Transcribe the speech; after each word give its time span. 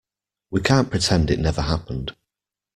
We 0.49 0.61
can't 0.61 0.89
pretend 0.89 1.29
it 1.29 1.37
never 1.37 1.61
happened. 1.61 2.15